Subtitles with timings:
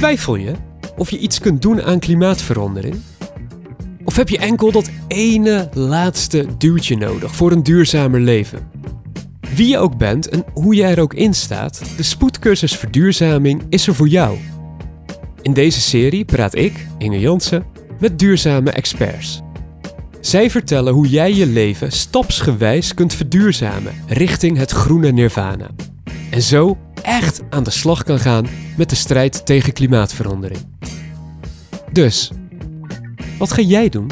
[0.00, 0.52] Twijfel je
[0.96, 2.96] of je iets kunt doen aan klimaatverandering?
[4.04, 8.70] Of heb je enkel dat ene laatste duwtje nodig voor een duurzamer leven?
[9.54, 13.86] Wie je ook bent en hoe je er ook in staat, de spoedcursus verduurzaming is
[13.86, 14.38] er voor jou.
[15.42, 17.64] In deze serie praat ik, Inge Jansen,
[17.98, 19.40] met duurzame experts.
[20.20, 25.70] Zij vertellen hoe jij je leven stapsgewijs kunt verduurzamen richting het groene nirvana.
[26.30, 30.60] En zo echt aan de slag kan gaan met de strijd tegen klimaatverandering.
[31.92, 32.30] Dus,
[33.38, 34.10] wat ga jij doen?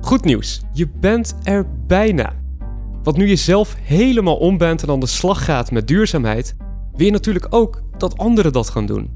[0.00, 2.32] Goed nieuws, je bent er bijna.
[3.02, 6.56] Want nu je zelf helemaal om bent en aan de slag gaat met duurzaamheid,
[6.96, 9.10] wil je natuurlijk ook dat anderen dat gaan doen.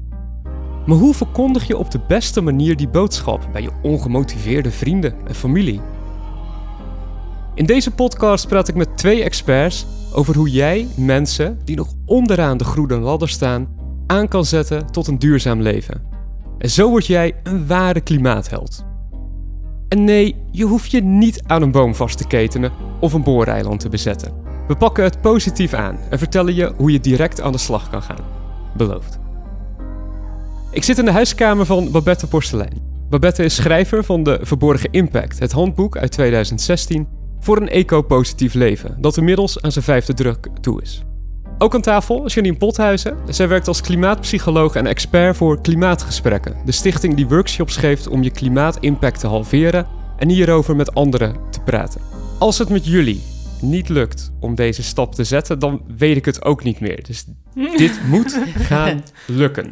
[0.85, 5.35] Maar hoe verkondig je op de beste manier die boodschap bij je ongemotiveerde vrienden en
[5.35, 5.81] familie?
[7.59, 12.57] In deze podcast praat ik met twee experts over hoe jij mensen die nog onderaan
[12.57, 13.67] de groene ladder staan
[14.07, 16.01] aan kan zetten tot een duurzaam leven.
[16.57, 18.85] En zo word jij een ware klimaatheld.
[19.87, 23.79] En nee, je hoeft je niet aan een boom vast te ketenen of een booreiland
[23.79, 24.33] te bezetten.
[24.67, 28.01] We pakken het positief aan en vertellen je hoe je direct aan de slag kan
[28.01, 28.25] gaan.
[28.77, 29.19] Beloofd.
[30.71, 32.81] Ik zit in de huiskamer van Babette Porcelein.
[33.09, 38.97] Babette is schrijver van De Verborgen Impact, het handboek uit 2016 voor een eco-positief leven,
[39.01, 41.03] dat inmiddels aan zijn vijfde druk toe is.
[41.57, 43.17] Ook aan tafel Janine Pothuizen.
[43.29, 48.31] Zij werkt als klimaatpsycholoog en expert voor Klimaatgesprekken, de stichting die workshops geeft om je
[48.31, 49.87] klimaatimpact te halveren
[50.17, 52.01] en hierover met anderen te praten.
[52.39, 53.21] Als het met jullie
[53.61, 57.03] niet lukt om deze stap te zetten, dan weet ik het ook niet meer.
[57.03, 57.25] Dus
[57.77, 59.71] dit moet gaan lukken.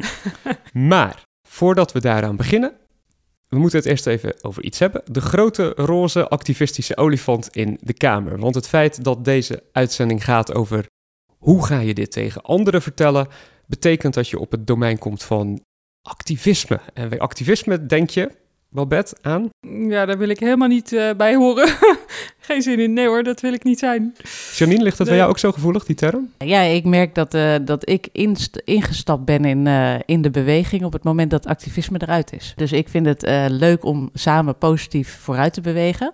[0.72, 2.72] Maar voordat we daaraan beginnen,
[3.48, 5.02] we moeten het eerst even over iets hebben.
[5.04, 8.38] De grote roze activistische olifant in de Kamer.
[8.38, 10.86] Want het feit dat deze uitzending gaat over
[11.38, 13.28] hoe ga je dit tegen anderen vertellen,
[13.66, 15.60] betekent dat je op het domein komt van
[16.02, 16.80] activisme.
[16.94, 18.30] En bij activisme denk je,
[18.70, 19.48] Babette, aan?
[19.88, 21.68] Ja, daar wil ik helemaal niet uh, bij horen.
[22.38, 22.92] Geen zin in.
[22.92, 24.14] Nee hoor, dat wil ik niet zijn.
[24.54, 25.16] Janine, ligt dat nee.
[25.16, 26.32] bij jou ook zo gevoelig, die term?
[26.38, 30.84] Ja, ik merk dat, uh, dat ik inst- ingestapt ben in, uh, in de beweging
[30.84, 32.52] op het moment dat activisme eruit is.
[32.56, 36.12] Dus ik vind het leuk om samen positief vooruit te bewegen.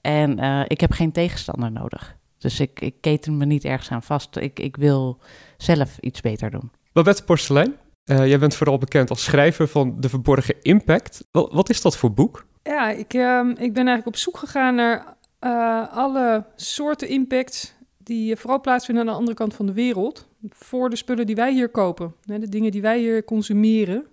[0.00, 2.16] En ik heb geen tegenstander nodig.
[2.38, 4.36] Dus ik, ik keten me niet ergens aan vast.
[4.36, 5.18] Ik, ik wil
[5.56, 6.70] zelf iets beter doen.
[6.92, 7.74] Babette Porcelein,
[8.04, 11.24] uh, jij bent vooral bekend als schrijver van De Verborgen Impact.
[11.30, 12.44] Wat, wat is dat voor boek?
[12.62, 18.36] Ja, ik, uh, ik ben eigenlijk op zoek gegaan naar uh, alle soorten impact die
[18.36, 20.28] vooral plaatsvinden aan de andere kant van de wereld.
[20.48, 24.06] Voor de spullen die wij hier kopen, de dingen die wij hier consumeren.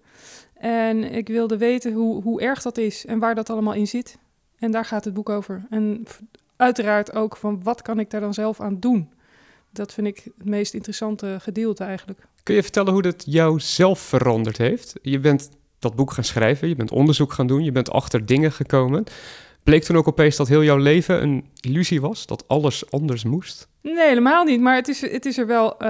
[0.54, 4.18] En ik wilde weten hoe, hoe erg dat is en waar dat allemaal in zit.
[4.58, 5.66] En daar gaat het boek over.
[5.70, 6.04] En
[6.56, 9.12] uiteraard ook van wat kan ik daar dan zelf aan doen.
[9.72, 12.20] Dat vind ik het meest interessante gedeelte eigenlijk.
[12.50, 14.94] Kun je vertellen hoe dat jou zelf veranderd heeft?
[15.02, 15.50] Je bent
[15.80, 19.04] dat boek gaan schrijven, je bent onderzoek gaan doen, je bent achter dingen gekomen.
[19.64, 22.26] Bleek toen ook opeens dat heel jouw leven een illusie was?
[22.26, 23.68] Dat alles anders moest?
[23.82, 24.62] Nee, helemaal niet.
[24.62, 25.88] Maar het is, het is er wel uh,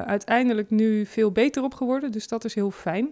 [0.00, 2.12] uiteindelijk nu veel beter op geworden.
[2.12, 3.10] Dus dat is heel fijn.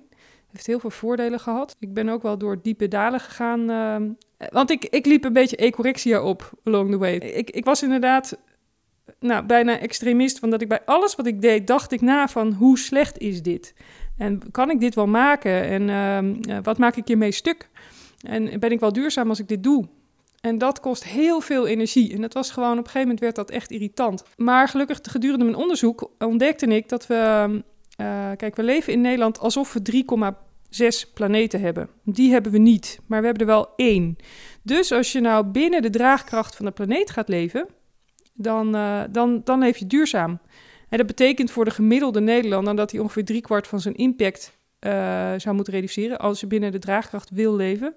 [0.53, 1.77] Heeft heel veel voordelen gehad.
[1.79, 3.71] Ik ben ook wel door diepe dalen gegaan.
[3.71, 3.97] Uh,
[4.51, 7.15] want ik, ik liep een beetje ecorexia op along the way.
[7.15, 8.39] Ik, ik was inderdaad
[9.21, 10.39] nou, bijna extremist.
[10.39, 13.43] Van dat ik bij alles wat ik deed, dacht ik na van hoe slecht is
[13.43, 13.75] dit?
[14.17, 15.63] En kan ik dit wel maken?
[15.63, 17.69] En uh, wat maak ik hiermee stuk?
[18.21, 19.89] En ben ik wel duurzaam als ik dit doe?
[20.41, 22.13] En dat kost heel veel energie.
[22.13, 24.25] En dat was gewoon, op een gegeven moment werd dat echt irritant.
[24.37, 27.51] Maar gelukkig gedurende mijn onderzoek ontdekte ik dat we...
[28.01, 30.05] Uh, kijk, we leven in Nederland alsof we
[31.07, 31.89] 3,6 planeten hebben.
[32.03, 34.17] Die hebben we niet, maar we hebben er wel één.
[34.63, 37.67] Dus als je nou binnen de draagkracht van de planeet gaat leven
[38.37, 40.39] dan, uh, dan, dan leef je duurzaam.
[40.89, 44.93] En dat betekent voor de gemiddelde Nederlander dat hij ongeveer driekwart van zijn impact uh,
[45.37, 47.95] zou moeten reduceren als je binnen de draagkracht wil leven.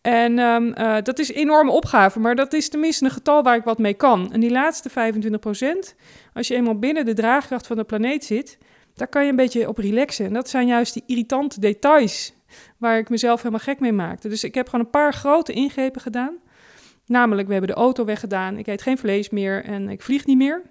[0.00, 3.56] En um, uh, dat is een enorme opgave, maar dat is tenminste een getal waar
[3.56, 4.32] ik wat mee kan.
[4.32, 5.94] En die laatste 25 procent,
[6.32, 8.58] als je eenmaal binnen de draagkracht van de planeet zit,
[8.94, 10.26] daar kan je een beetje op relaxen.
[10.26, 12.34] En dat zijn juist die irritante details
[12.78, 14.28] waar ik mezelf helemaal gek mee maakte.
[14.28, 16.38] Dus ik heb gewoon een paar grote ingrepen gedaan.
[17.08, 18.58] Namelijk, we hebben de auto weggedaan.
[18.58, 20.62] Ik eet geen vlees meer en ik vlieg niet meer.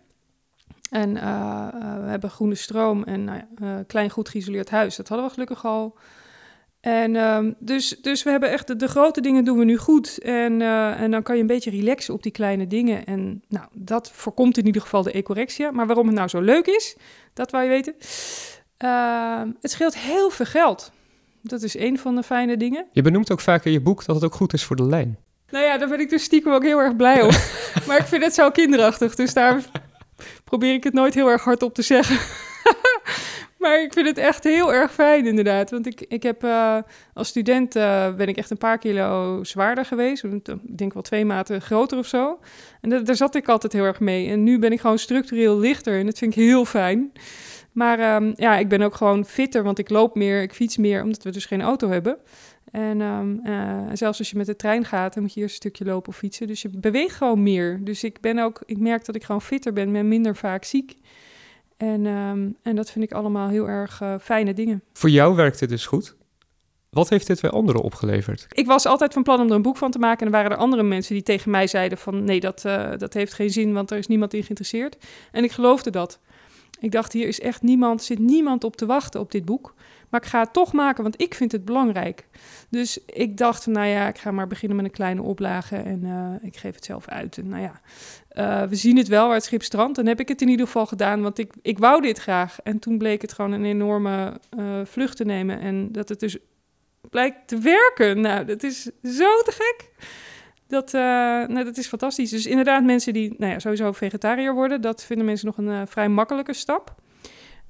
[0.89, 4.95] En uh, uh, we hebben groene stroom en nou ja, uh, klein goed geïsoleerd huis.
[4.95, 5.97] Dat hadden we gelukkig al.
[6.79, 10.17] En um, dus, dus we hebben echt de, de, grote dingen doen we nu goed.
[10.17, 10.61] En,
[10.97, 13.05] en dan kan je een beetje relaxen op die kleine dingen.
[13.05, 15.71] En nou, dat voorkomt in ieder geval de ecorexia.
[15.71, 16.95] Maar waarom het nou zo leuk is,
[17.33, 17.95] dat wou je weten.
[18.77, 20.91] Ehm, het scheelt heel veel geld.
[21.41, 22.85] Dat is een van de fijne dingen.
[22.91, 25.17] Je benoemt ook vaak in je boek dat het ook goed is voor de lijn.
[25.49, 27.31] Nou ja, daar ben ik dus stiekem ook heel erg blij om.
[27.87, 29.63] maar ik vind het zo kinderachtig, dus daar
[30.43, 32.17] probeer ik het nooit heel erg hard op te zeggen.
[33.59, 35.71] maar ik vind het echt heel erg fijn, inderdaad.
[35.71, 36.77] Want ik, ik heb uh,
[37.13, 40.23] als student uh, ben ik echt een paar kilo zwaarder geweest.
[40.23, 42.39] Ik denk wel twee maten groter of zo.
[42.81, 44.29] En daar zat ik altijd heel erg mee.
[44.29, 47.11] En nu ben ik gewoon structureel lichter en dat vind ik heel fijn.
[47.71, 51.03] Maar um, ja, ik ben ook gewoon fitter, want ik loop meer, ik fiets meer,
[51.03, 52.17] omdat we dus geen auto hebben.
[52.71, 55.61] En um, uh, zelfs als je met de trein gaat, dan moet je eerst een
[55.61, 56.47] stukje lopen of fietsen.
[56.47, 57.79] Dus je beweegt gewoon meer.
[57.83, 60.95] Dus ik ben ook, ik merk dat ik gewoon fitter ben, ben minder vaak ziek.
[61.77, 64.83] En, um, en dat vind ik allemaal heel erg uh, fijne dingen.
[64.93, 66.15] Voor jou werkt het dus goed?
[66.89, 68.45] Wat heeft dit bij anderen opgeleverd?
[68.49, 70.19] Ik was altijd van plan om er een boek van te maken.
[70.19, 72.23] En er waren er andere mensen die tegen mij zeiden van...
[72.23, 74.97] nee, dat, uh, dat heeft geen zin, want er is niemand in geïnteresseerd.
[75.31, 76.19] En ik geloofde dat.
[76.79, 79.73] Ik dacht, hier is echt niemand, zit niemand op te wachten op dit boek.
[80.09, 82.27] Maar ik ga het toch maken, want ik vind het belangrijk.
[82.69, 86.47] Dus ik dacht, nou ja, ik ga maar beginnen met een kleine oplage en uh,
[86.47, 87.37] ik geef het zelf uit.
[87.37, 87.81] En nou ja,
[88.31, 89.95] uh, we zien het wel waar het schip strandt.
[89.95, 92.57] Dan heb ik het in ieder geval gedaan, want ik, ik wou dit graag.
[92.63, 95.59] En toen bleek het gewoon een enorme uh, vlucht te nemen.
[95.59, 96.37] En dat het dus
[97.09, 98.21] blijkt te werken.
[98.21, 99.89] Nou, dat is zo te gek.
[100.67, 102.29] Dat, nou, dat is fantastisch.
[102.29, 106.09] Dus inderdaad, mensen die nou ja, sowieso vegetariër worden, dat vinden mensen nog een vrij
[106.09, 106.95] makkelijke stap.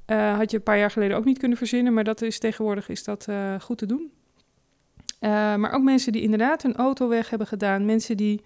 [0.07, 2.89] Uh, had je een paar jaar geleden ook niet kunnen verzinnen, maar dat is tegenwoordig
[2.89, 3.27] is dat
[3.59, 4.11] goed te doen.
[5.59, 8.41] maar ook mensen die inderdaad hun auto weg hebben gedaan, mensen die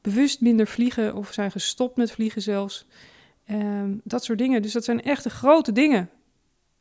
[0.00, 2.86] bewust minder vliegen of zijn gestopt met vliegen zelfs.
[3.46, 4.62] Ehm, dat soort dingen.
[4.62, 6.10] Dus dat zijn echte grote dingen.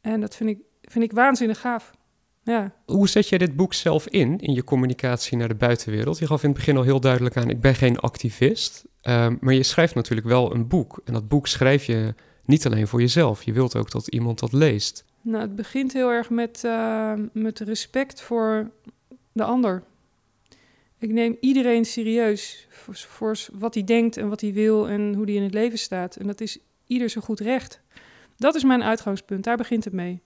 [0.01, 1.91] En dat vind ik, vind ik waanzinnig gaaf.
[2.43, 2.73] Ja.
[2.85, 6.17] Hoe zet jij dit boek zelf in, in je communicatie naar de buitenwereld?
[6.17, 8.85] Je gaf in het begin al heel duidelijk aan, ik ben geen activist.
[9.01, 11.01] Um, maar je schrijft natuurlijk wel een boek.
[11.05, 13.43] En dat boek schrijf je niet alleen voor jezelf.
[13.43, 15.05] Je wilt ook dat iemand dat leest.
[15.21, 18.71] Nou, het begint heel erg met, uh, met respect voor
[19.31, 19.83] de ander.
[20.97, 25.33] Ik neem iedereen serieus voor, wat hij denkt en wat hij wil en hoe hij
[25.33, 26.15] in het leven staat.
[26.15, 26.57] En dat is
[26.87, 27.81] ieder zo goed recht.
[28.37, 30.21] Dat is mijn uitgangspunt, daar begint het mee.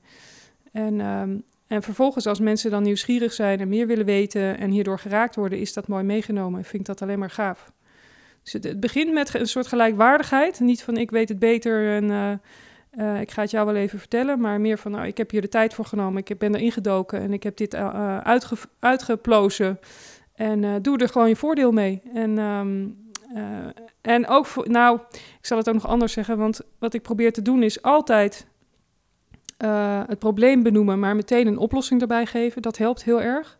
[0.72, 5.00] En um, en vervolgens, als mensen dan nieuwsgierig zijn en meer willen weten en hierdoor
[5.00, 6.60] geraakt worden, is dat mooi meegenomen.
[6.60, 7.72] Ik vind dat alleen maar gaaf.
[8.52, 10.60] Dus het, begint met een soort gelijkwaardigheid.
[10.60, 12.32] Niet van ik weet het beter en uh,
[12.98, 15.42] uh, ik ga het jou wel even vertellen, maar meer van nou, ik heb hier
[15.42, 17.76] de tijd voor genomen, ik ben erin gedoken en ik heb dit
[18.24, 19.80] uitge uitgeplozen.
[20.34, 22.02] En doe er gewoon je voordeel mee.
[22.14, 22.98] En, um,
[24.02, 27.42] en ook, nou, ik zal het ook nog anders zeggen, want wat ik probeer te
[27.42, 28.48] doen is altijd
[30.08, 32.62] het probleem benoemen, maar meteen een oplossing erbij geven.
[32.62, 33.58] Dat helpt heel erg.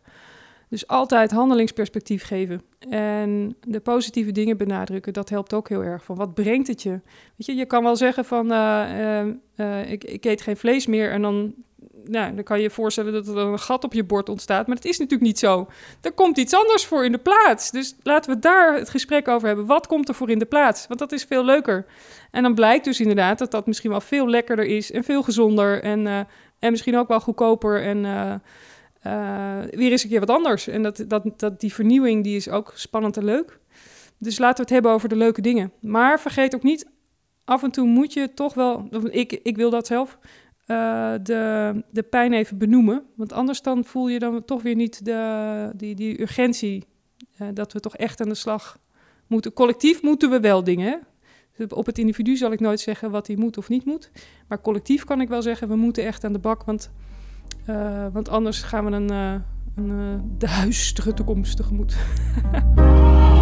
[0.68, 2.62] Dus altijd handelingsperspectief geven.
[2.78, 6.04] En de positieve dingen benadrukken, dat helpt ook heel erg.
[6.04, 7.00] Van wat brengt het je?
[7.36, 9.24] Weet je, je kan wel zeggen van uh,
[9.56, 11.54] uh, ik, ik eet geen vlees meer en dan
[12.04, 14.66] nou, dan kan je je voorstellen dat er een gat op je bord ontstaat.
[14.66, 15.66] Maar dat is natuurlijk niet zo.
[16.00, 17.70] Er komt iets anders voor in de plaats.
[17.70, 19.66] Dus laten we daar het gesprek over hebben.
[19.66, 20.86] Wat komt er voor in de plaats?
[20.86, 21.86] Want dat is veel leuker.
[22.30, 25.82] En dan blijkt dus inderdaad dat dat misschien wel veel lekkerder is en veel gezonder.
[25.82, 26.06] En,
[26.58, 27.82] en misschien ook wel goedkoper.
[27.82, 28.04] En
[29.06, 30.66] uh, weer eens een keer wat anders.
[30.68, 33.58] En dat, dat, dat, die vernieuwing die is ook spannend en leuk.
[34.18, 35.72] Dus laten we het hebben over de leuke dingen.
[35.80, 36.86] Maar vergeet ook niet,
[37.44, 40.18] af en toe moet je toch wel, ik, ik wil dat zelf,
[40.66, 43.04] uh, de, de pijn even benoemen.
[43.14, 46.84] Want anders dan voel je dan toch weer niet de, die, die urgentie.
[47.42, 48.78] Uh, dat we toch echt aan de slag
[49.26, 49.52] moeten.
[49.52, 51.00] Collectief moeten we wel dingen.
[51.56, 54.10] Dus op het individu zal ik nooit zeggen wat hij moet of niet moet.
[54.48, 56.64] Maar collectief kan ik wel zeggen, we moeten echt aan de bak.
[56.64, 56.90] Want,
[57.70, 59.42] uh, want anders gaan we een,
[59.74, 61.96] een duistere toekomst tegemoet.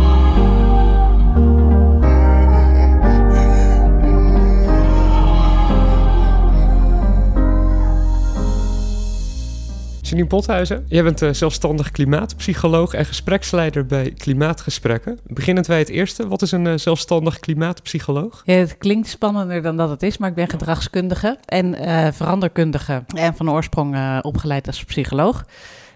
[10.09, 15.19] Janine Pothuizen, jij bent uh, zelfstandig klimaatpsycholoog en gespreksleider bij Klimaatgesprekken.
[15.27, 18.43] Beginnend bij het eerste, wat is een uh, zelfstandig klimaatpsycholoog?
[18.45, 23.05] Ja, het klinkt spannender dan dat het is, maar ik ben gedragskundige en uh, veranderkundige
[23.15, 25.45] en van oorsprong opgeleid als psycholoog.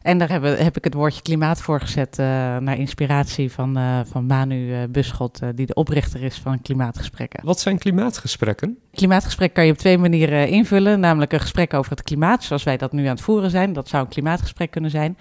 [0.03, 2.27] En daar heb, heb, ik het woordje klimaat voor gezet uh,
[2.57, 7.45] naar inspiratie van, uh, van Manu uh, Buschot, die de oprichter is van Klimaatgesprekken.
[7.45, 8.79] Wat zijn klimaatgesprekken?
[8.95, 12.77] Klimaatgesprek kan je op twee manieren invullen, namelijk een gesprek over het klimaat, zoals wij
[12.77, 13.73] dat nu aan het voeren zijn.
[13.73, 15.19] Dat zou een klimaatgesprek kunnen zijn.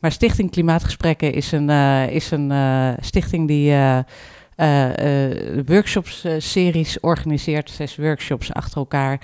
[0.00, 1.70] Maar Stichting Klimaatgesprekken is een,
[2.10, 2.52] is een
[3.00, 3.74] stichting die
[5.66, 9.20] workshops-series organiseert, zes workshops achter elkaar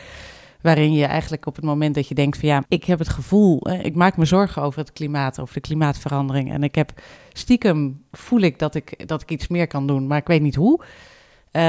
[0.68, 3.70] waarin je eigenlijk op het moment dat je denkt van ja, ik heb het gevoel,
[3.70, 6.52] ik maak me zorgen over het klimaat, over de klimaatverandering.
[6.52, 6.92] En ik heb
[7.32, 10.54] stiekem voel ik dat ik, dat ik iets meer kan doen, maar ik weet niet
[10.54, 10.80] hoe.
[11.52, 11.62] Uh,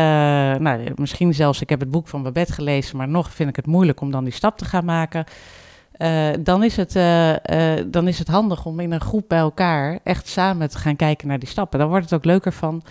[0.56, 3.66] nou, misschien zelfs, ik heb het boek van Babette gelezen, maar nog vind ik het
[3.66, 5.26] moeilijk om dan die stap te gaan maken.
[5.98, 7.36] Uh, dan, is het, uh,
[7.88, 11.28] dan is het handig om in een groep bij elkaar echt samen te gaan kijken
[11.28, 11.80] naar die stappen.
[11.80, 12.84] Dan wordt het ook leuker van,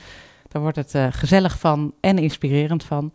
[0.48, 3.12] dan wordt het gezellig van en inspirerend van.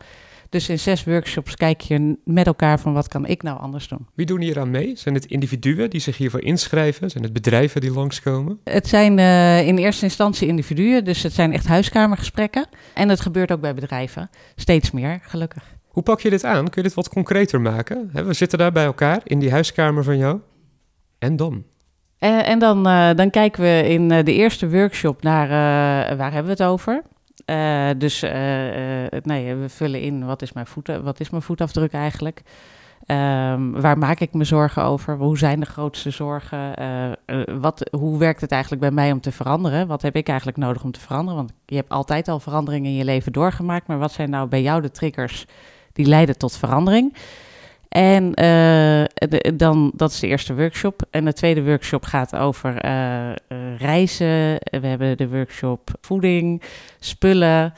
[0.53, 4.07] Dus in zes workshops kijk je met elkaar van wat kan ik nou anders doen.
[4.13, 4.95] Wie doen hier aan mee?
[4.95, 7.09] Zijn het individuen die zich hiervoor inschrijven?
[7.09, 8.59] Zijn het bedrijven die langskomen?
[8.63, 12.65] Het zijn uh, in eerste instantie individuen, dus het zijn echt huiskamergesprekken.
[12.93, 14.29] En het gebeurt ook bij bedrijven.
[14.55, 15.63] Steeds meer, gelukkig.
[15.87, 16.63] Hoe pak je dit aan?
[16.69, 18.09] Kun je dit wat concreter maken?
[18.13, 20.39] We zitten daar bij elkaar in die huiskamer van jou.
[21.19, 21.63] En dan?
[22.17, 26.55] En, en dan, uh, dan kijken we in de eerste workshop naar uh, waar hebben
[26.57, 27.03] we het over.
[27.45, 28.21] Uh, dus
[29.23, 32.41] nee, we vullen in wat is mijn, voet, wat is mijn voetafdruk eigenlijk.
[33.07, 35.15] Um, waar maak ik me zorgen over?
[35.17, 36.75] Hoe zijn de grootste zorgen?
[37.61, 39.87] wat, hoe werkt het eigenlijk bij mij om te veranderen?
[39.87, 41.35] Wat heb ik eigenlijk nodig om te veranderen?
[41.35, 43.87] Want je hebt altijd al veranderingen in je leven doorgemaakt.
[43.87, 45.45] Maar wat zijn nou bij jou de triggers
[45.93, 47.13] die leiden tot verandering?
[47.93, 49.03] En uh,
[49.55, 51.01] dan, dat is de eerste workshop.
[51.11, 53.31] En de tweede workshop gaat over uh,
[53.77, 54.57] reizen.
[54.59, 56.61] We hebben de workshop voeding,
[56.99, 57.73] spullen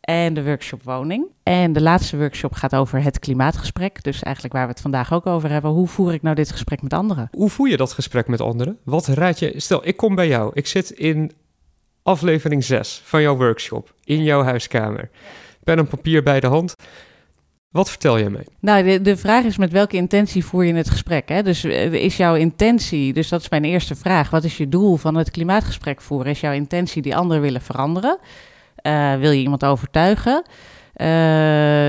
[0.00, 1.26] en de workshop woning.
[1.42, 4.02] En de laatste workshop gaat over het klimaatgesprek.
[4.02, 5.70] Dus eigenlijk waar we het vandaag ook over hebben.
[5.70, 7.28] Hoe voer ik nou dit gesprek met anderen?
[7.32, 8.78] Hoe voer je dat gesprek met anderen?
[8.84, 9.52] Wat raad je?
[9.56, 10.50] Stel, ik kom bij jou.
[10.54, 11.32] Ik zit in
[12.02, 13.94] aflevering 6 van jouw workshop.
[14.04, 15.10] In jouw huiskamer.
[15.64, 16.74] Pen en papier bij de hand.
[17.76, 18.44] Wat vertel je mee?
[18.60, 21.28] Nou, de, de vraag is met welke intentie voer je het gesprek?
[21.28, 21.42] Hè?
[21.42, 24.30] Dus is jouw intentie, dus dat is mijn eerste vraag.
[24.30, 26.30] Wat is je doel van het klimaatgesprek voeren?
[26.30, 28.18] Is jouw intentie die anderen willen veranderen?
[28.82, 30.44] Uh, wil je iemand overtuigen?
[30.96, 31.06] Uh,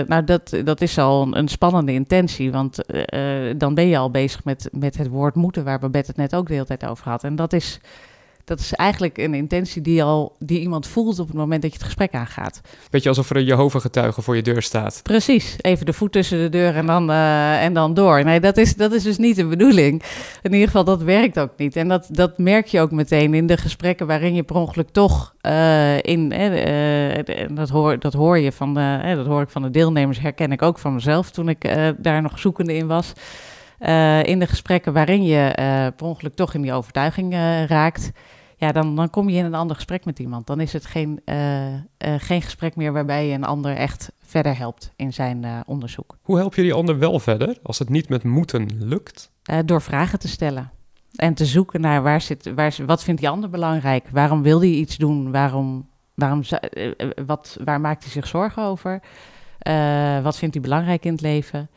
[0.07, 2.79] nou, dat, dat is al een, spannende intentie, want
[3.57, 6.47] dan ben je al bezig met, met het woord moeten, waar Babette het net ook
[6.47, 7.23] de hele tijd over had.
[7.23, 7.79] En dat is
[8.47, 11.77] dat is eigenlijk een intentie die, al, die iemand voelt op het moment dat je
[11.77, 12.61] het gesprek aangaat.
[12.89, 14.99] Beetje alsof er een Jehovah-getuige voor je deur staat.
[15.03, 18.23] Precies, even de voet tussen de deur en dan, uh, en dan door.
[18.23, 20.03] Nee, dat is, dat is dus niet de bedoeling.
[20.41, 21.75] In ieder geval, dat werkt ook niet.
[21.75, 25.35] En dat, dat merk je ook meteen in de gesprekken waarin je per ongeluk toch
[25.41, 26.33] uh, in...
[26.33, 30.51] Uh, dat, hoor, dat hoor je van de, dat hoor ik van de deelnemers, herken
[30.51, 33.13] ik ook van mezelf toen ik daar nog zoekende in was.
[34.23, 35.51] in de gesprekken waarin je
[35.95, 37.33] per ongeluk toch in die overtuiging
[37.67, 38.11] raakt
[38.59, 40.47] ja, dan, dan kom je in een ander gesprek met iemand.
[40.47, 41.79] Dan is het geen, uh, uh,
[42.17, 46.17] geen gesprek meer waarbij je een ander echt verder helpt in zijn uh, onderzoek.
[46.21, 49.35] Hoe help je die ander wel verder als het niet met moeten lukt?
[49.65, 50.71] door vragen te stellen.
[51.15, 54.07] En te zoeken naar waar zit, waar, wat vindt die ander belangrijk?
[54.11, 55.31] Waarom wil hij iets doen?
[55.31, 56.41] Waarom, waarom,
[57.25, 59.01] wat, waar maakt hij zich zorgen over?
[60.23, 61.69] wat vindt hij belangrijk in het leven?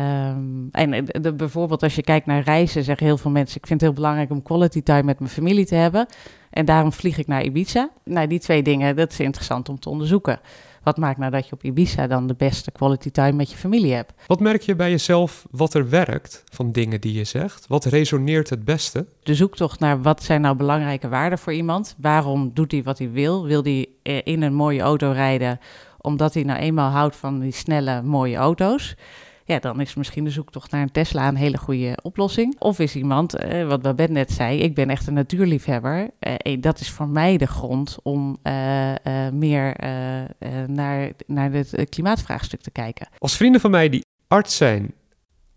[0.00, 3.80] Um, en de, bijvoorbeeld als je kijkt naar reizen, zeggen heel veel mensen: ik vind
[3.80, 6.06] het heel belangrijk om quality time met mijn familie te hebben.
[6.50, 7.90] En daarom vlieg ik naar Ibiza.
[8.04, 10.40] Nou, die twee dingen, dat is interessant om te onderzoeken.
[10.82, 13.92] Wat maakt nou dat je op Ibiza dan de beste quality time met je familie
[13.92, 14.12] hebt?
[14.26, 17.66] Wat merk je bij jezelf wat er werkt van dingen die je zegt?
[17.66, 19.06] Wat resoneert het beste?
[19.22, 21.94] De zoektocht naar wat zijn nou belangrijke waarden voor iemand?
[21.98, 23.44] Waarom doet hij wat hij wil?
[23.44, 25.58] Wil hij eh, in een mooie auto rijden
[26.00, 28.96] omdat hij nou eenmaal houdt van die snelle, mooie auto's?
[29.44, 32.60] Ja, dan is misschien de zoektocht naar een Tesla een hele goede oplossing.
[32.60, 36.10] Of is iemand, eh, wat Babette net zei, ik ben echt een natuurliefhebber.
[36.18, 40.28] Eh, dat is voor mij de grond om eh, eh meer eh, eh,
[40.66, 43.08] naar, naar het klimaatvraagstuk te kijken.
[43.18, 44.94] Als vrienden van mij die arts zijn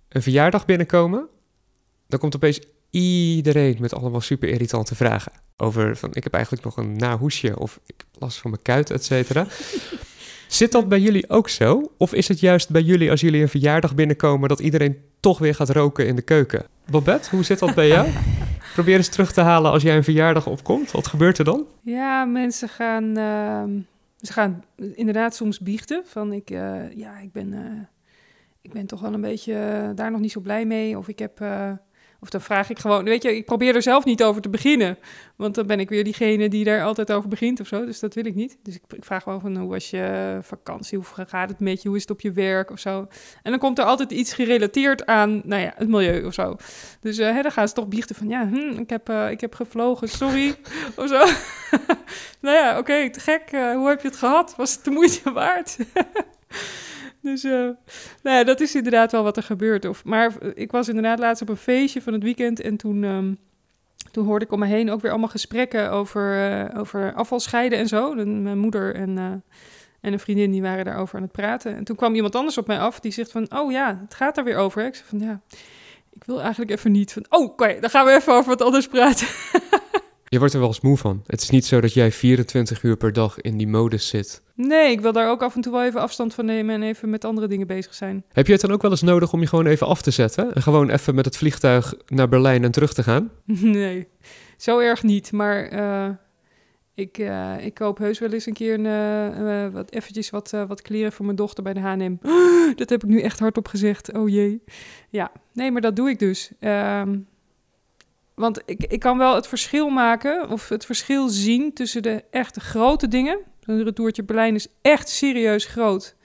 [0.10, 1.28] een verjaardag binnenkomen,
[2.08, 5.32] dan komt opeens iedereen met allemaal super irritante vragen.
[5.58, 9.04] Over van ik heb eigenlijk nog een nahoesje of ik last van mijn kuit, et
[9.04, 9.48] cetera.
[10.48, 11.92] Zit dat bij jullie ook zo?
[11.98, 15.56] Of is het juist bij jullie als jullie een verjaardag binnenkomen dat iedereen toch weer
[15.56, 16.66] gaat roken in de keuken?
[16.90, 18.10] Babette, hoe zit dat bij jou?
[18.74, 20.92] Probeer eens terug te halen als jij een verjaardag opkomt.
[20.92, 21.66] Wat gebeurt er dan?
[21.82, 23.64] Ja, mensen gaan, uh,
[24.22, 24.64] ze gaan
[24.94, 27.60] inderdaad soms biechten van ik, uh, ja, ik ben, uh,
[28.62, 30.98] ik ben toch wel een beetje eh, daar nog niet zo blij mee.
[30.98, 31.40] Of ik heb
[32.28, 34.98] of dan vraag ik gewoon, weet je, ik probeer er zelf niet over te beginnen.
[35.36, 37.86] Want dan ben ik weer diegene die daar altijd over begint of zo.
[37.86, 38.58] Dus dat wil ik niet.
[38.64, 40.98] Dus ik, ik vraag gewoon van, hoe was je vakantie?
[40.98, 41.88] Hoe gaat het met je?
[41.88, 43.08] Hoe is het op je werk of zo?
[43.44, 46.56] En dan komt er altijd iets gerelateerd aan, nou ja, het milieu of zo.
[47.02, 49.42] Dus uh, hè, dan gaan ze toch biechten van, ja, hm, ik, heb, uh, ik
[49.42, 50.56] heb gevlogen, sorry.
[50.96, 51.26] of zo.
[52.46, 53.52] nou ja, oké, okay, te gek.
[53.52, 54.56] Uh, hoe heb je het gehad?
[54.56, 55.78] Was het de moeite waard?
[57.28, 57.70] Dus uh,
[58.24, 59.86] nou dat is inderdaad wel wat er gebeurt.
[59.86, 63.38] Of, maar ik was inderdaad laatst op een feestje van het weekend en toen, um,
[64.12, 67.88] toen hoorde ik om me heen ook weer allemaal gesprekken over, uh, over afvalscheiden en
[67.88, 68.14] zo.
[68.14, 69.26] Mijn moeder en, uh,
[70.02, 71.76] en een vriendin die waren daarover aan het praten.
[71.76, 74.36] En toen kwam iemand anders op mij af die zegt van, oh ja, het gaat
[74.36, 74.86] daar weer over.
[74.86, 75.42] Ik zei van, ja,
[76.14, 78.88] ik wil eigenlijk even niet van, oh, oké, dan gaan we even over wat anders
[78.88, 79.28] praten.
[80.30, 81.24] Je wordt er wel eens van.
[81.26, 84.42] Het is niet zo dat jij 24 uur per dag in die modus zit.
[84.58, 87.10] Nee, ik wil daar ook af en toe wel even afstand van nemen en even
[87.10, 88.24] met andere dingen bezig zijn.
[88.32, 90.54] Heb je het dan ook wel eens nodig om je gewoon even af te zetten?
[90.54, 93.32] En gewoon even met het vliegtuig naar Berlijn en terug te gaan?
[93.78, 94.08] Nee,
[94.58, 95.32] zo erg niet.
[95.32, 96.10] Maar uh,
[96.94, 100.82] Ik, uh, ik koop heus wel eens een keer een, uh, wat, eventjes wat, wat
[100.82, 102.16] kleren voor mijn dochter bij de H&M.
[102.76, 104.14] dat heb ik nu echt hardop gezegd.
[104.14, 104.64] Oh jee.
[105.10, 106.52] Ja, nee, maar dat doe ik dus.
[106.60, 107.28] Um,
[108.36, 112.60] want ik, ik kan wel het verschil maken, of het verschil zien tussen de echte
[112.60, 113.40] grote dingen.
[113.68, 116.16] Een retourtje Berlijn is echt serieus groot.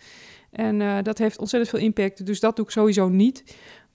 [0.50, 2.26] En dat heeft ontzettend veel impact.
[2.26, 3.44] Dus dat doe ik sowieso niet.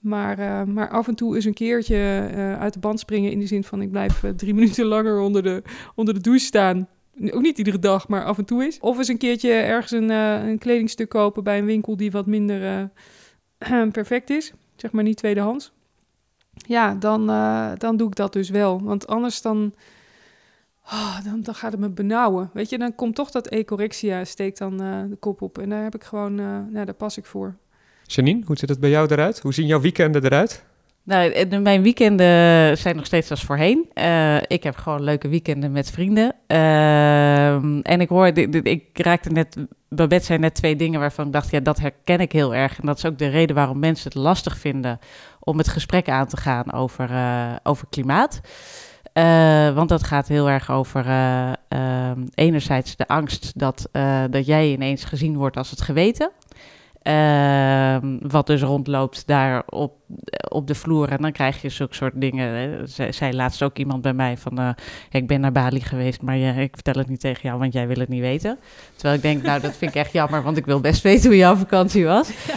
[0.00, 3.38] Maar, uh, maar af en toe is een keertje uh, uit de band springen in
[3.38, 5.62] de zin van ik blijf drie minuten langer onder de,
[5.94, 6.88] onder de douche staan.
[7.30, 8.80] Ook niet iedere dag, maar af en toe is.
[8.80, 12.90] Of eens een keertje ergens een, een kledingstuk kopen bij een winkel die wat minder
[13.92, 14.52] perfect is.
[14.76, 15.72] Zeg maar niet tweedehands.
[16.66, 17.26] Ja, dan,
[17.78, 18.82] dan doe ik dat dus wel.
[18.82, 19.74] Want anders dan,
[20.92, 22.50] oh, dan, dan gaat het me benauwen.
[22.52, 25.58] Weet je, dan komt toch dat ecorexia, steekt dan de kop op.
[25.58, 27.56] En daar heb ik gewoon, nou, daar pas ik voor.
[28.02, 29.40] Janine, hoe ziet het bij jou eruit?
[29.40, 30.64] Hoe zien jouw weekenden eruit?
[31.08, 33.90] Nou, mijn weekenden zijn nog steeds als voorheen.
[33.94, 36.34] Uh, ik heb gewoon leuke weekenden met vrienden.
[36.46, 37.52] Uh,
[37.82, 38.26] en ik hoor,
[38.62, 39.56] ik raakte net,
[39.88, 42.80] Babette zei net twee dingen waarvan ik dacht, ja, dat herken ik heel erg.
[42.80, 44.98] En dat is ook de reden waarom mensen het lastig vinden
[45.40, 48.40] om het gesprek aan te gaan over, uh, over klimaat.
[49.18, 53.88] Uh, want dat gaat heel erg over uh, uh, enerzijds de angst dat,
[54.30, 56.30] dat jij ineens gezien wordt als het geweten.
[57.08, 59.92] Uh, wat dus rondloopt daar op,
[60.48, 61.08] op de vloer.
[61.08, 62.88] En dan krijg je zulke soort dingen.
[62.88, 64.60] Zij, zei laatst ook iemand bij mij van...
[64.60, 64.68] Uh,
[65.10, 67.58] ik ben naar Bali geweest, maar je, ik vertel het niet tegen jou...
[67.58, 68.58] want jij wil het niet weten.
[68.94, 70.42] Terwijl ik denk, nou, dat vind ik echt jammer...
[70.42, 72.30] want ik wil best weten hoe jouw vakantie was.
[72.46, 72.54] Ja.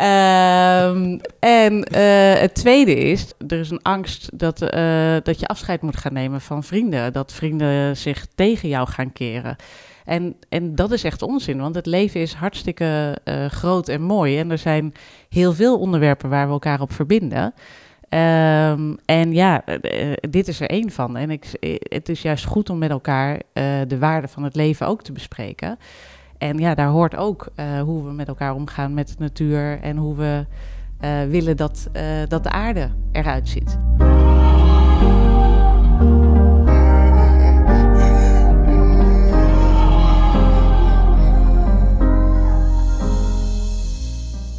[0.00, 5.82] Um, en uh, het tweede is, er is een angst dat, uh, dat je afscheid
[5.82, 7.12] moet gaan nemen van vrienden.
[7.12, 9.56] Dat vrienden zich tegen jou gaan keren.
[10.04, 14.38] En, en dat is echt onzin, want het leven is hartstikke uh, groot en mooi.
[14.38, 14.94] En er zijn
[15.28, 17.54] heel veel onderwerpen waar we elkaar op verbinden.
[18.08, 21.16] Um, en ja, uh, dit is er één van.
[21.16, 21.46] En ik,
[21.88, 23.40] het is juist goed om met elkaar
[23.86, 25.78] de waarde van het leven ook te bespreken.
[26.38, 27.48] En ja, daar hoort ook
[27.84, 30.44] hoe we met elkaar omgaan met de natuur en hoe we
[31.28, 31.90] willen dat,
[32.28, 33.78] dat de aarde eruit ziet.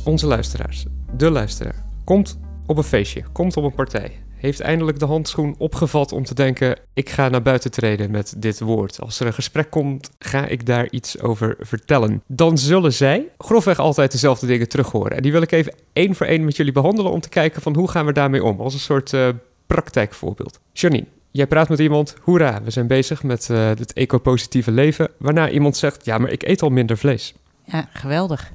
[0.06, 0.86] Onze luisteraars,
[1.18, 6.12] de luisteraar, komt op een feestje, komt op een partij, heeft eindelijk de handschoen opgevat
[6.12, 9.02] om te denken: ik ga naar buiten treden met dit woord.
[9.02, 12.24] Als er een gesprek komt, ga ik daar iets over vertellen.
[12.28, 15.16] Dan zullen zij grofweg altijd dezelfde dingen terug horen.
[15.16, 17.76] En die wil ik even één voor één met jullie behandelen om te kijken van
[17.76, 19.30] hoe gaan we daarmee om, als een soort uh,
[19.66, 20.60] praktijkvoorbeeld.
[20.74, 25.50] Janine, jij praat met iemand, hoera, we zijn bezig met uh, het eco-positieve leven, waarna
[25.50, 27.34] iemand zegt: ja, maar ik eet al minder vlees.
[27.64, 28.52] Ja, geweldig.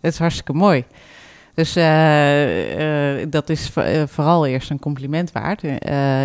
[0.00, 0.84] Het is hartstikke mooi.
[1.54, 3.70] Dus uh, uh, dat is
[4.06, 5.62] vooral eerst een compliment waard.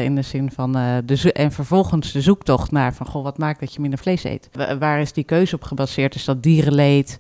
[0.04, 0.72] in de zin van.
[1.06, 3.06] de en vervolgens de zoektocht naar van.
[3.06, 4.50] Goh, wat maakt dat je minder vlees eet?
[4.80, 6.16] waar is die keuze op gebaseerd?
[6.16, 7.18] Is dat dierenleed?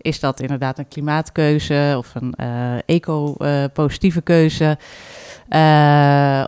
[0.00, 2.34] Is dat inderdaad een klimaatkeuze of een
[2.86, 4.78] eco-positieve keuze?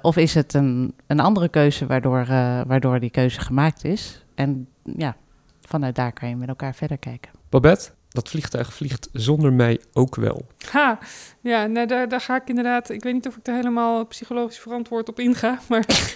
[0.03, 2.27] of is het een, een andere keuze waardoor,
[2.67, 4.25] waardoor die keuze gemaakt is?
[4.35, 5.17] En ja,
[5.61, 7.31] vanuit daar kan je met elkaar verder kijken.
[7.49, 10.47] Babette, dat vliegtuig vliegt zonder mij ook wel.
[10.71, 10.99] Ha,
[11.41, 12.91] ja, nou, daar, daar ga ik inderdaad.
[12.91, 16.15] Ik weet niet of ik er helemaal psychologisch verantwoord op inga, maar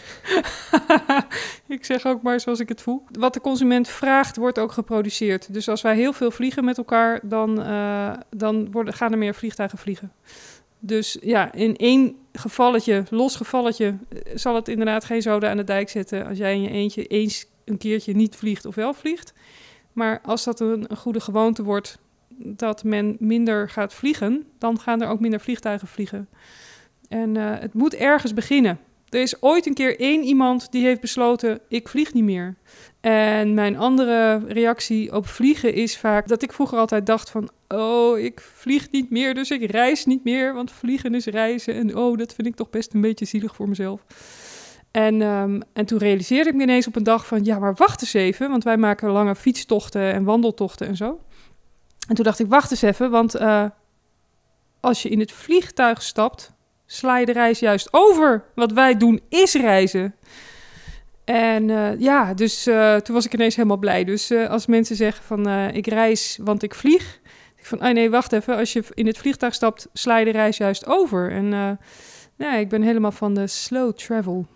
[1.68, 3.02] ik zeg ook maar zoals ik het voel.
[3.11, 5.55] Wat de consument vraagt, wordt ook geproduceerd.
[5.55, 9.35] Dus als wij heel veel vliegen met elkaar, dan, uh, dan worden, gaan er meer
[9.35, 10.12] vliegtuigen vliegen.
[10.78, 15.64] Dus ja, in één gevalletje, los gevalletje, eh, zal het inderdaad geen zoden aan de
[15.64, 19.33] dijk zetten als jij in je eentje eens een keertje niet vliegt of wel vliegt.
[19.92, 21.98] Maar als dat een, goede gewoonte wordt
[22.37, 26.28] dat men minder gaat vliegen, dan gaan er ook minder vliegtuigen vliegen.
[27.09, 28.78] En uh, het moet ergens beginnen.
[29.09, 32.57] Er is ooit een keer één iemand die heeft besloten: ik vlieg niet meer.
[33.00, 37.50] En mijn andere reactie op vliegen is vaak dat ik vroeger altijd dacht van...
[37.68, 41.74] oh, ik vlieg niet meer, dus ik reis niet meer, want vliegen is reizen.
[41.74, 44.05] En oh, dat vind ik toch best een beetje zielig voor mezelf.
[44.92, 48.00] En, um, en toen realiseerde ik me ineens op een dag van, ja, maar wacht
[48.00, 51.20] eens even, want wij maken lange fietstochten en wandeltochten en zo.
[52.09, 53.64] En toen dacht ik, wacht eens even, want uh,
[54.81, 56.52] als je in het vliegtuig stapt,
[56.87, 58.44] sla je de reis juist over.
[58.55, 60.14] Wat wij doen is reizen.
[61.24, 64.05] En uh, ja, dus uh, toen was ik ineens helemaal blij.
[64.05, 67.20] Dus als mensen zeggen van, ik reis, want ik vlieg.
[67.57, 70.31] Ik van, oh nee, wacht even, als je in het vliegtuig stapt, sla je de
[70.31, 71.31] reis juist over.
[71.31, 71.78] En
[72.37, 74.46] ja, ik ben helemaal van de slow travel.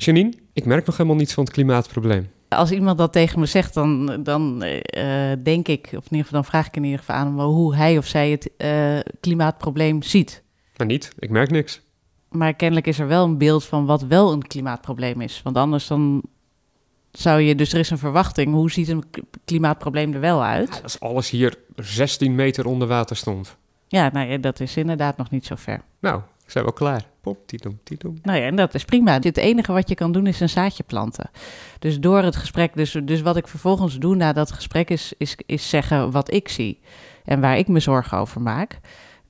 [0.00, 2.30] Janine, ik merk nog helemaal niets van het klimaatprobleem.
[2.48, 6.40] Als iemand dat tegen me zegt, dan, dan uh, denk ik, of in ieder geval
[6.40, 10.02] dan vraag ik in ieder geval aan hem hoe hij of zij het uh, klimaatprobleem
[10.02, 10.42] ziet.
[10.76, 11.80] Maar niet, ik merk niks.
[12.28, 15.40] Maar kennelijk is er wel een beeld van wat wel een klimaatprobleem is.
[15.42, 16.22] Want anders dan
[17.12, 18.54] zou je, dus er is een verwachting.
[18.54, 19.04] Hoe ziet een
[19.44, 20.80] klimaatprobleem er wel uit?
[20.82, 23.56] Als alles hier 16 meter onder water stond.
[23.88, 25.80] Ja, nou ja, dat is inderdaad nog niet zo ver.
[26.00, 27.04] Nou, zijn we al klaar.
[27.28, 28.18] Pop, tietom, tietom.
[28.22, 29.12] Nou ja, en dat is prima.
[29.12, 31.30] Het enige wat je kan doen is een zaadje planten.
[31.78, 35.36] Dus door het gesprek, dus, dus wat ik vervolgens doe na dat gesprek is, is,
[35.46, 36.80] is zeggen wat ik zie
[37.24, 38.80] en waar ik me zorgen over maak.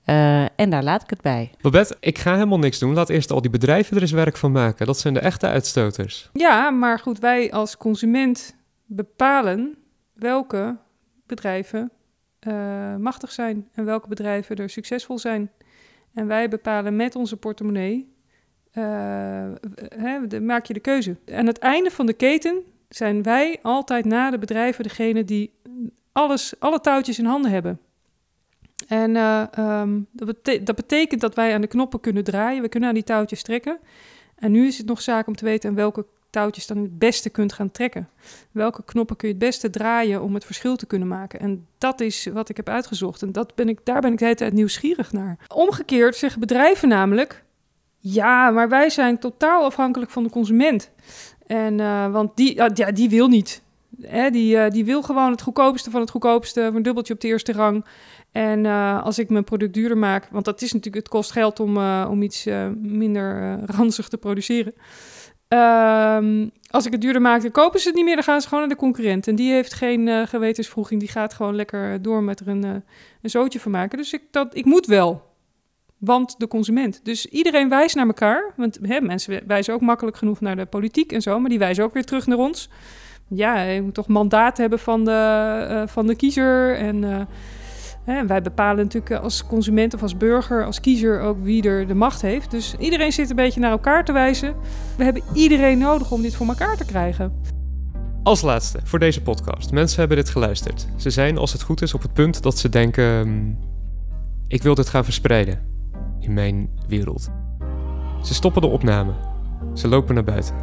[0.04, 1.50] Eh, en daar laat ik het bij.
[1.60, 2.94] Babette, ik ga helemaal niks doen.
[2.94, 4.86] Laat eerst al die bedrijven er eens werk van maken.
[4.86, 6.30] Dat zijn de echte uitstoters.
[6.32, 8.56] Ja, maar goed, wij als consument
[8.86, 9.76] bepalen
[10.12, 10.76] welke
[11.26, 11.90] bedrijven
[12.38, 15.50] eh, machtig zijn en welke bedrijven er succesvol zijn.
[16.18, 18.12] En wij bepalen met onze portemonnee,
[18.70, 18.82] eh,
[19.88, 21.16] hè, maak je de keuze.
[21.32, 25.52] Aan het einde van de keten zijn wij altijd na de bedrijven degene die
[26.12, 27.80] alles, alle touwtjes in handen hebben.
[28.88, 32.62] En eh, ehm, dat, dat betekent dat wij aan de knoppen kunnen draaien.
[32.62, 33.78] We kunnen aan die touwtjes trekken.
[34.34, 36.06] En nu is het nog zaak om te weten aan welke
[36.38, 38.08] touwtjes dan het beste kunt gaan trekken.
[38.50, 41.40] Welke knoppen kun je het beste draaien om het verschil te kunnen maken?
[41.40, 43.22] En dat is wat ik heb uitgezocht.
[43.22, 45.38] En dat ben ik, daar ben ik de hele tijd nieuwsgierig naar.
[45.54, 47.46] Omgekeerd zeggen bedrijven namelijk...
[48.00, 50.90] Ja, maar wij zijn totaal afhankelijk van de consument.
[51.46, 53.62] En, eh, want die, ja, ja, die wil niet.
[54.02, 56.60] Hè, die, eh, die wil gewoon het goedkoopste van het goedkoopste...
[56.60, 57.84] een dubbeltje op de eerste rang.
[58.32, 60.28] En eh, als ik mijn product duurder maak...
[60.30, 62.46] want dat is natuurlijk, het kost geld om, om iets
[62.76, 64.74] minder ranzig te produceren...
[65.48, 68.14] Ehm, als ik het duurder maak, dan kopen ze het niet meer.
[68.14, 69.28] Dan gaan ze gewoon naar de concurrent.
[69.28, 71.00] En die heeft geen gewetensvroeging.
[71.00, 72.70] Die gaat gewoon lekker door met er een, eh,
[73.22, 73.98] een zootje van maken.
[73.98, 75.26] Dus ik, dat, ik moet wel.
[75.98, 77.00] Want de consument.
[77.04, 78.52] Dus iedereen wijst naar elkaar.
[78.56, 81.40] Want hè, mensen wijzen ook makkelijk genoeg naar de politiek en zo.
[81.40, 82.68] Maar die wijzen ook weer terug naar ons.
[83.28, 85.10] Ja, je moet toch mandaat hebben van de,
[85.68, 86.76] eh, van de kiezer.
[86.76, 87.28] En
[88.08, 91.86] hè, wij bepalen natuurlijk eh, als consument of als burger, als kiezer ook wie er
[91.86, 92.50] de macht heeft.
[92.50, 94.54] Dus iedereen zit een beetje naar elkaar te wijzen.
[94.96, 97.32] We hebben iedereen nodig om dit voor elkaar te krijgen.
[98.22, 99.72] Als laatste voor deze podcast.
[99.72, 100.86] Mensen hebben dit geluisterd.
[100.96, 103.20] Ze zijn, als het goed is, op het punt dat ze denken...
[103.20, 103.58] "Hmm,
[104.48, 105.58] ik wil dit gaan verspreiden
[106.20, 107.30] in mijn wereld.
[108.22, 109.12] Ze stoppen de opname.
[109.74, 110.54] Ze lopen naar buiten.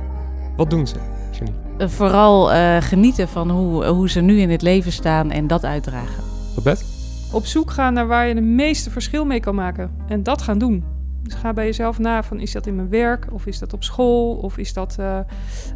[0.56, 0.96] Wat doen ze,
[1.32, 1.58] Janine?
[1.78, 5.64] Eh, vooral eh, genieten van hoe, hoe ze nu in het leven staan en dat
[5.64, 6.24] uitdragen.
[6.56, 6.95] Babette?
[7.36, 9.92] Op zoek gaan naar waar je de meeste verschil mee kan maken.
[10.08, 10.84] En dat gaan doen.
[11.24, 13.84] Dus ga bij jezelf na van is dat in mijn werk of is dat op
[13.84, 15.20] school of is dat eh,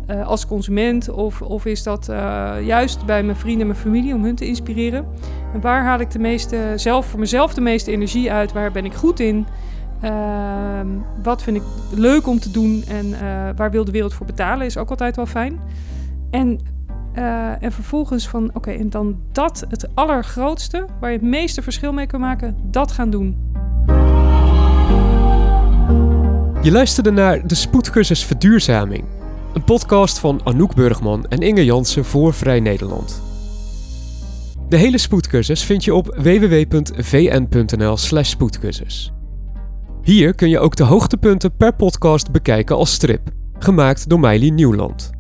[0.08, 4.14] eh, als consument of, of is dat eh, juist bij mijn vrienden en mijn familie
[4.14, 5.06] om hun te inspireren.
[5.54, 8.52] En waar haal ik de meeste, zelf voor mezelf de meeste energie uit?
[8.52, 9.46] Waar ben ik goed in?
[10.02, 10.88] Ehm,
[11.24, 13.16] wat vind ik leuk om te doen en
[13.56, 15.60] waar wil de wereld voor betalen is ook altijd wel fijn.
[16.32, 16.60] En,
[17.20, 21.94] eh, en vervolgens van oké, en dan dat het allergrootste waar je het meeste verschil
[21.94, 23.38] mee kan maken, dat gaan doen.
[26.62, 29.04] Je luisterde naar de Spoedcursus Verduurzaming.
[29.54, 33.22] Een podcast van Anouk Burgman en Inge Jansen voor Vrij Nederland.
[34.70, 39.12] De hele spoedcursus vind je op www.vn.nl slash spoedcursus.
[40.02, 43.30] Hier kun je ook de hoogtepunten per podcast bekijken als strip,
[43.60, 45.19] gemaakt door Meili Nieuwland.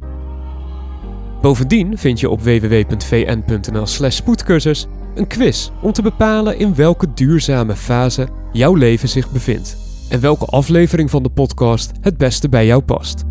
[1.42, 7.76] Bovendien vind je op www.vn.nl slash spoedcursus een quiz om te bepalen in welke duurzame
[7.76, 9.78] fase jouw leven zich bevindt
[10.10, 13.24] en welke aflevering van de podcast het beste bij jou past.